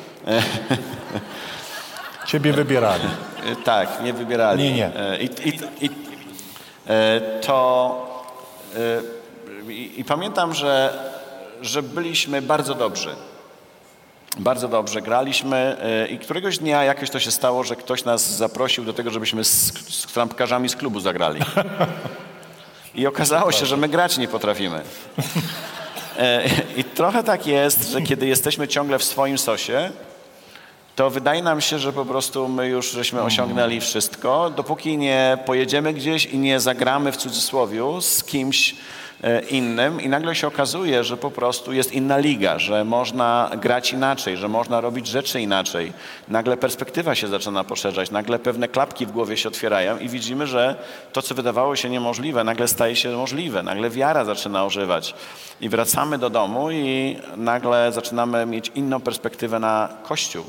[2.28, 3.04] Ciebie wybierali.
[3.46, 4.64] E, tak, nie wybierali.
[4.64, 4.92] Nie, nie.
[5.20, 5.90] I, i, i
[7.42, 8.12] to...
[9.70, 10.94] I, i pamiętam, że,
[11.62, 13.16] że byliśmy bardzo dobrzy.
[14.38, 18.86] Bardzo dobrze graliśmy e, i któregoś dnia jakoś to się stało, że ktoś nas zaprosił
[18.86, 21.42] do tego, żebyśmy z, z trampkarzami z klubu zagrali.
[22.96, 24.82] I okazało się, że my grać nie potrafimy.
[26.18, 26.44] E,
[26.78, 29.92] I trochę tak jest, że kiedy jesteśmy ciągle w swoim sosie,
[30.96, 35.94] to wydaje nam się, że po prostu my już żeśmy osiągnęli wszystko, dopóki nie pojedziemy
[35.94, 38.76] gdzieś i nie zagramy w cudzysłowie z kimś,
[39.24, 43.94] E, innym i nagle się okazuje, że po prostu jest inna liga, że można grać
[43.94, 45.94] inaczej, że można robić rzeczy inaczej.
[46.28, 50.76] Nagle perspektywa się zaczyna poszerzać, nagle pewne klapki w głowie się otwierają i widzimy, że
[51.14, 55.16] to, co wydawało się niemożliwe, nagle staje się możliwe, nagle wiara zaczyna ożywać.
[55.62, 60.44] I wracamy do domu i nagle zaczynamy mieć inną perspektywę na Kościół.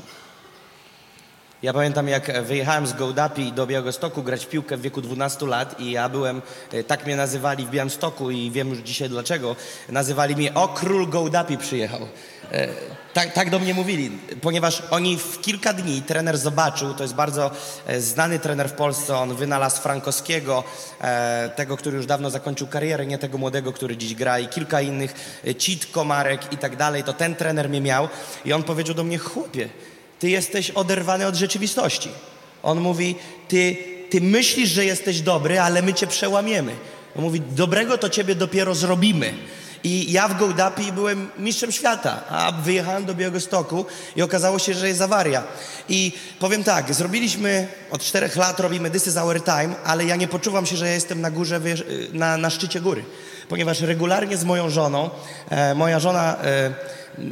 [1.63, 5.79] Ja pamiętam, jak wyjechałem z Gołdapi do Białegostoku grać w piłkę w wieku 12 lat
[5.79, 9.55] i ja byłem, e, tak mnie nazywali w Białymstoku i wiem już dzisiaj dlaczego,
[9.89, 12.01] nazywali mnie, o król Gołdapi przyjechał.
[12.51, 12.67] E,
[13.13, 17.51] Tak, tak do mnie mówili, ponieważ oni w kilka dni trener zobaczył, to jest bardzo
[17.87, 20.63] e, znany trener w Polsce, on wynalazł Frankowskiego,
[21.55, 25.41] tego, który już dawno zakończył karierę, nie tego młodego, który dziś gra i kilka innych,
[25.57, 28.09] Cit, Komarek i tak dalej, to ten trener mnie miał
[28.45, 29.69] i on powiedział do mnie, chłopie,
[30.23, 32.09] ty jesteś oderwany od rzeczywistości.
[32.63, 33.15] On mówi,
[33.47, 33.77] ty,
[34.09, 36.75] ty myślisz, że jesteś dobry, ale my cię przełamiemy.
[37.15, 39.33] On mówi, dobrego to ciebie dopiero zrobimy.
[39.83, 44.87] I ja w Gołdapi byłem mistrzem świata, a wyjechałem do Białegostoku i okazało się, że
[44.87, 45.43] jest awaria.
[45.89, 50.27] I powiem tak, zrobiliśmy, od czterech lat robimy This is our time, ale ja nie
[50.27, 51.83] poczuwam się, że ja jestem na górze, wiesz,
[52.13, 53.03] na, na szczycie góry.
[53.49, 55.09] Ponieważ regularnie z moją żoną,
[55.49, 56.73] e, moja żona e,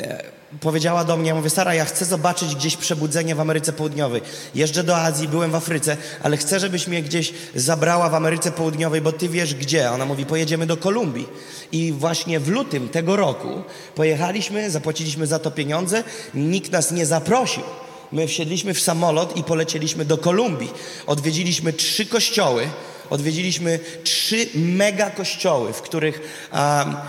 [0.04, 4.22] e, powiedziała do mnie, mówię, Sara, ja chcę zobaczyć gdzieś przebudzenie w Ameryce Południowej.
[4.56, 9.02] Jeżdżę do Azji, byłem w Afryce, ale chcę, żebyś mnie gdzieś zabrała w Ameryce Południowej,
[9.02, 9.92] bo ty wiesz gdzie.
[9.92, 11.28] Ona mówi, pojedziemy do Kolumbii.
[11.72, 13.64] I właśnie w lutym tego roku
[13.96, 17.64] pojechaliśmy, zapłaciliśmy za to pieniądze, nikt nas nie zaprosił.
[18.12, 20.72] My wsiedliśmy w samolot i polecieliśmy do Kolumbii.
[21.08, 22.68] Odwiedziliśmy trzy kościoły,
[23.12, 26.48] odwiedziliśmy trzy mega kościoły, w których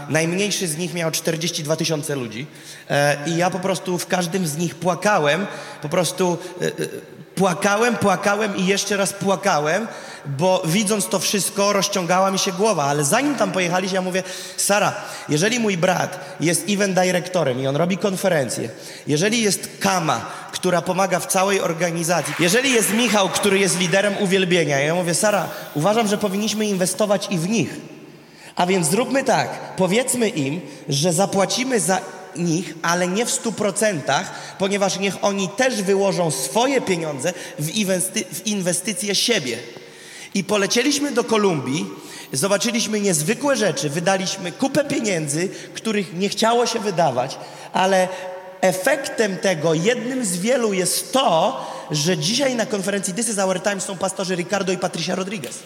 [0.09, 2.47] najmniejszy z nich miał 42 tysiące ludzi.
[2.91, 5.47] E, I ja po prostu w każdym z nich płakałem,
[5.83, 6.71] po prostu e, e,
[7.35, 9.89] płakałem, płakałem i jeszcze raz płakałem,
[10.27, 12.85] bo widząc to wszystko rozciągała mi się głowa.
[12.85, 14.23] Ale zanim tam pojechaliśmy, ja mówię,
[14.57, 14.95] Sara,
[15.29, 18.69] jeżeli mój brat jest event dyrektorem i on robi konferencję,
[19.07, 20.27] jeżeli jest Kama,
[20.63, 25.49] która pomaga w całej organizacji, jeżeli jest Michał, który jest liderem uwielbienia, ja mówię, Sara,
[25.75, 27.71] uważam, że powinniśmy inwestować i w nich.
[28.57, 32.01] A więc zróbmy tak, powiedzmy im, że zapłacimy za
[32.37, 38.25] nich, ale nie w stu procentach, ponieważ niech oni też wyłożą swoje pieniądze w, inwesty-
[38.33, 39.59] w inwestycje siebie.
[40.35, 41.87] I polecieliśmy do Kolumbii,
[42.33, 47.39] zobaczyliśmy niezwykłe rzeczy, wydaliśmy kupę pieniędzy, których nie chciało się wydawać,
[47.73, 48.09] ale
[48.63, 53.81] efektem tego, jednym z wielu jest to, że dzisiaj na konferencji This is Our Time
[53.81, 55.59] są pastorzy Ricardo i Patricia Rodriguez.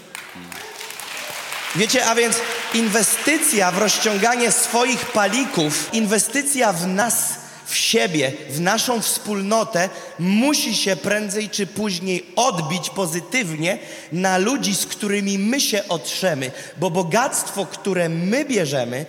[1.77, 2.37] Wiecie, a więc
[2.75, 7.35] inwestycja w rozciąganie swoich palików, inwestycja w nas,
[7.67, 13.79] w siebie, w naszą wspólnotę musi się prędzej czy później odbić pozytywnie
[14.13, 19.07] na ludzi, z którymi my się otrzemy, bo bogactwo, które my bierzemy,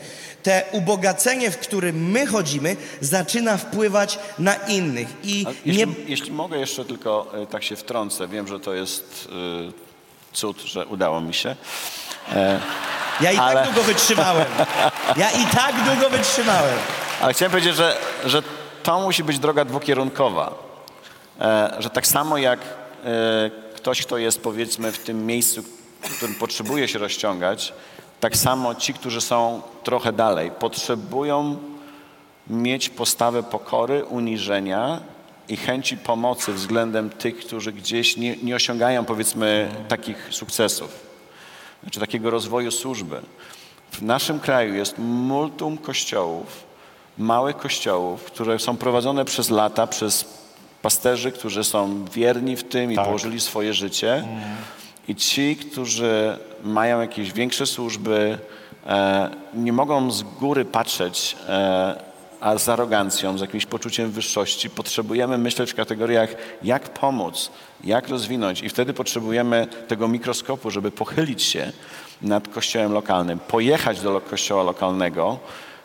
[0.48, 5.08] te ubogacenie, w którym my chodzimy, zaczyna wpływać na innych.
[5.24, 9.28] I Jeśli, nie, jeśli mogę jeszcze tylko e, tak się wtrącę, wiem, że to jest
[9.32, 9.72] e,
[10.34, 11.56] cud, że udało mi się.
[12.34, 12.60] E,
[13.22, 14.46] ja i ale- tak długo wytrzymałem.
[15.18, 16.78] Ja i tak długo wytrzymałem.
[17.22, 18.42] Ale chciałem powiedzieć, że, że
[18.84, 20.54] to musi być droga dwukierunkowa.
[21.42, 25.64] E, że tak samo jak e, ktoś, kto jest powiedzmy w tym miejscu,
[26.02, 27.74] w którym potrzebuje się rozciągać,
[28.20, 31.58] tak samo ci, którzy są trochę dalej, potrzebują
[32.48, 35.00] mieć postawę pokory, uniżenia
[35.50, 41.00] i chęci pomocy względem tych, którzy gdzieś nie, nie osiągają powiedzmy takich sukcesów,
[41.92, 43.22] czy takiego rozwoju służby.
[43.92, 46.64] W naszym kraju jest multum kościołów,
[47.18, 50.26] małych kościołów, które są prowadzone przez lata przez
[50.82, 53.06] pasterzy, którzy są wierni w tym i Tak.
[53.06, 54.24] położyli swoje życie.
[55.08, 58.38] I ci, którzy mają jakieś większe służby,
[58.88, 61.96] e, nie mogą z góry patrzeć, e,
[62.42, 64.70] a z arogancją, z jakimś poczuciem wyższości.
[64.70, 66.30] Potrzebujemy myśleć w kategoriach,
[66.64, 67.52] jak pomóc,
[67.84, 68.62] jak rozwinąć.
[68.62, 71.72] I wtedy potrzebujemy tego mikroskopu, żeby pochylić się
[72.22, 75.40] nad kościołem lokalnym, pojechać do kościoła lokalnego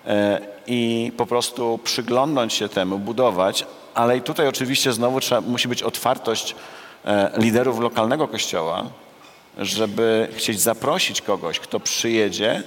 [0.07, 3.67] e, i po prostu przyglądnąć się temu, budować.
[3.95, 6.55] Ale i tutaj oczywiście znowu trzeba, musi być otwartość
[7.37, 8.85] liderów lokalnego kościoła,
[9.59, 12.63] żeby chcieć zaprosić kogoś, kto przyjedzie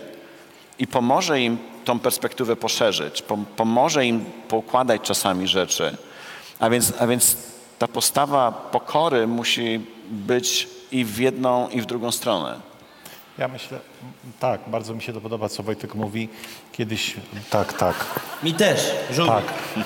[0.79, 5.97] i pomoże im tą perspektywę poszerzyć, pom- pomoże im poukładać czasami rzeczy.
[6.59, 7.37] A więc, a więc
[7.79, 12.59] ta postawa pokory musi być i w jedną, i w drugą stronę.
[13.37, 13.79] Ja myślę,
[14.39, 16.29] tak, bardzo mi się to podoba, co Wojtek mówi.
[16.71, 17.13] Kiedyś,
[17.49, 18.05] tak, tak,
[18.43, 19.35] Mi też, żółwik.
[19.35, 19.85] tak.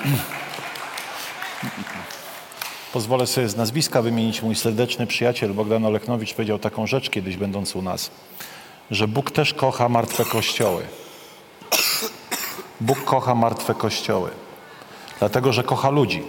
[2.92, 7.76] Pozwolę sobie z nazwiska wymienić mój serdeczny przyjaciel Bogdan Oleknowicz powiedział taką rzecz kiedyś będąc
[7.76, 8.10] u nas,
[8.90, 10.82] że Bóg też kocha martwe kościoły.
[12.80, 14.30] Bóg kocha martwe kościoły.
[15.18, 16.22] Dlatego, że kocha ludzi.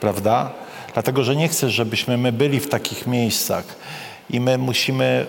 [0.00, 0.50] Prawda?
[0.92, 3.64] Dlatego, że nie chce, żebyśmy my byli w takich miejscach.
[4.30, 5.26] I my musimy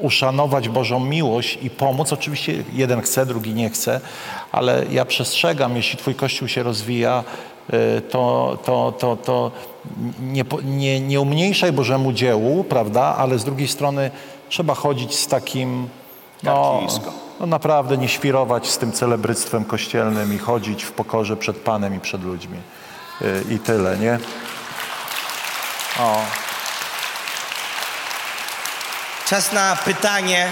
[0.00, 2.12] uszanować Bożą miłość i pomóc.
[2.12, 4.00] Oczywiście jeden chce, drugi nie chce,
[4.52, 7.24] ale ja przestrzegam, jeśli Twój Kościół się rozwija,
[8.10, 9.50] to, to, to, to
[10.20, 13.02] nie, nie, nie umniejszaj Bożemu dziełu, prawda?
[13.02, 14.10] Ale z drugiej strony
[14.48, 15.88] trzeba chodzić z takim,
[16.42, 17.12] no, Kartlisko.
[17.40, 22.00] no naprawdę nie świrować z tym celebryctwem kościelnym i chodzić w pokorze przed Panem i
[22.00, 22.58] przed ludźmi.
[23.22, 24.18] Y, I tyle, nie?
[26.00, 26.16] O.
[29.26, 30.46] Czas na pytanie,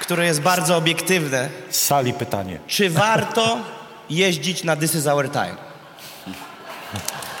[0.00, 1.48] które jest bardzo obiektywne.
[1.70, 2.58] Z sali pytanie.
[2.66, 3.58] Czy warto
[4.10, 5.67] jeździć na This is Our Time?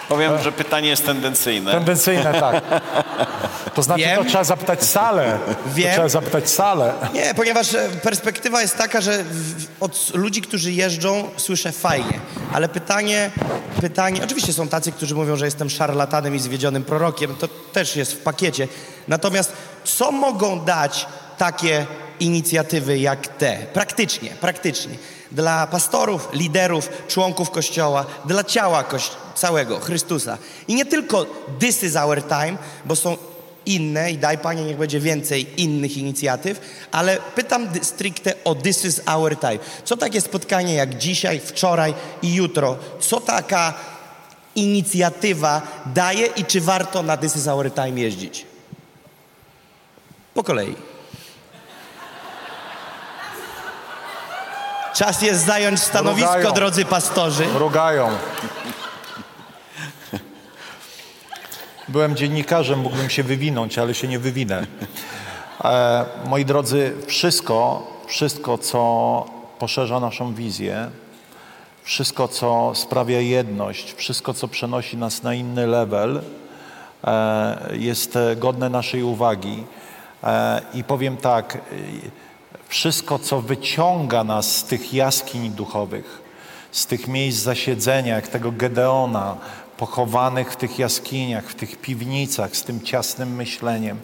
[0.08, 1.70] Powiem, że pytanie jest tendencyjne.
[1.72, 2.64] Tendencyjne, tak.
[3.74, 4.24] To znaczy, Wiem.
[4.24, 5.38] to trzeba zapytać salę.
[5.66, 5.88] Wiem.
[5.88, 6.92] To trzeba zapytać salę.
[7.14, 9.24] Nie, ponieważ e, perspektywa jest taka, że
[9.80, 12.20] od ludzi, którzy jeżdżą, słyszę fajnie.
[12.52, 13.30] Ale pytanie,
[13.80, 18.12] pytanie, oczywiście są tacy, którzy mówią, że jestem szarlatanem i zwiedzionym prorokiem, to też jest
[18.12, 18.68] w pakiecie.
[19.08, 19.52] Natomiast
[19.84, 21.06] co mogą dać
[21.38, 21.86] takie
[22.20, 23.56] inicjatywy jak te?
[23.72, 24.94] Praktycznie, praktycznie.
[25.32, 30.38] Dla pastorów, liderów, członków Kościoła, dla ciała koś- całego, Chrystusa.
[30.68, 31.26] I nie tylko
[31.58, 33.16] this is our time, bo są
[33.66, 36.60] inne i daj Panie, niech będzie więcej innych inicjatyw,
[36.92, 39.58] ale pytam stricte o This is our time.
[39.84, 43.74] Co takie spotkanie jak dzisiaj, wczoraj i jutro, co taka
[44.54, 48.46] inicjatywa daje i czy warto na This is our time jeździć?
[50.34, 50.74] Po kolei.
[54.94, 57.46] Czas jest zająć stanowisko, drodzy pastorzy.
[57.54, 58.10] Rugają.
[61.88, 64.66] Byłem dziennikarzem, mógłbym się wywinąć, ale się nie wywinę.
[65.64, 69.24] E, moi drodzy, wszystko, wszystko, co
[69.58, 70.90] poszerza naszą wizję,
[71.82, 76.22] wszystko, co sprawia jedność, wszystko, co przenosi nas na inny level,
[77.04, 79.64] e, jest godne naszej uwagi.
[80.24, 81.58] E, I powiem tak, e,
[82.68, 86.22] wszystko, co wyciąga nas z tych jaskiń duchowych,
[86.72, 89.36] z tych miejsc zasiedzenia, jak tego Gedeona,
[89.78, 94.00] pochowanych w tych jaskiniach, w tych piwnicach, z tym ciasnym myśleniem.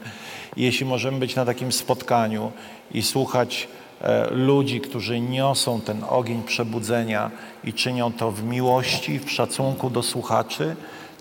[0.57, 2.53] I jeśli możemy być na takim spotkaniu
[2.93, 3.69] i słuchać
[4.01, 7.31] e, ludzi, którzy niosą ten ogień przebudzenia
[7.65, 10.77] i czynią to w miłości, w szacunku do słuchaczy,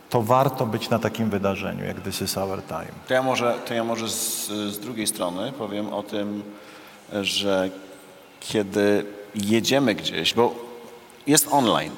[0.10, 2.94] to warto być na takim wydarzeniu, jak This is Our Time.
[3.08, 6.44] To ja może, to ja może z, z drugiej strony powiem o tym,
[7.22, 7.70] że
[8.40, 10.56] kiedy jedziemy gdzieś, bo
[11.28, 11.92] jest online.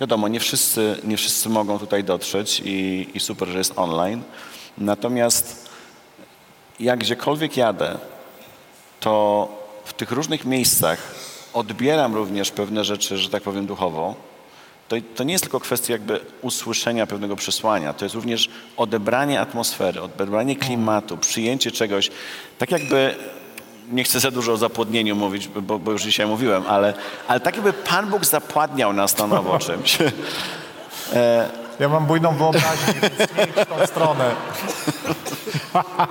[0.00, 4.22] Wiadomo, nie wszyscy, nie wszyscy mogą tutaj dotrzeć i, i super, że jest online.
[4.78, 5.68] Natomiast
[6.80, 7.98] jak gdziekolwiek jadę,
[9.00, 9.48] to
[9.84, 11.14] w tych różnych miejscach
[11.52, 14.14] odbieram również pewne rzeczy, że tak powiem, duchowo.
[14.88, 20.02] To, to nie jest tylko kwestia jakby usłyszenia pewnego przesłania, to jest również odebranie atmosfery,
[20.02, 22.10] odebranie klimatu, przyjęcie czegoś,
[22.58, 23.14] tak jakby,
[23.90, 26.94] nie chcę za dużo o zapłodnieniu mówić, bo, bo już dzisiaj mówiłem, ale,
[27.28, 29.98] ale tak jakby Pan Bóg zapładniał nas na nowo czymś.
[31.80, 34.34] Ja mam bujną wyobraźnię, więc nie idź w tą stronę.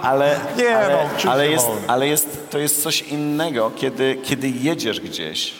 [0.01, 4.99] Ale, Nie, ale, no, ale, jest, ale jest, to jest coś innego, kiedy, kiedy jedziesz
[4.99, 5.53] gdzieś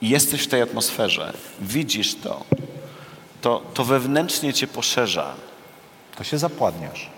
[0.00, 2.44] i jesteś w tej atmosferze, widzisz to,
[3.40, 5.34] to, to wewnętrznie cię poszerza.
[6.16, 7.15] To się zapładniasz.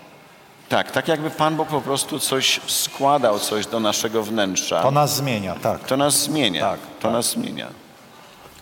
[0.69, 4.81] Tak, tak jakby Pan Bóg po prostu coś składał, coś do naszego wnętrza.
[4.83, 6.61] To nas zmienia, tak, To nas zmienia.
[6.61, 7.11] Tak, to tak.
[7.11, 7.67] nas zmienia.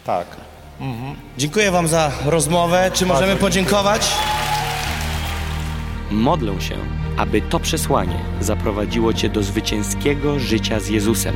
[0.06, 0.28] tak.
[1.38, 2.92] Dziękuję Wam za rozmowę.
[2.94, 4.08] Czy możemy podziękować?
[6.12, 6.78] Modlę się,
[7.18, 11.36] aby to przesłanie zaprowadziło Cię do zwycięskiego życia z Jezusem.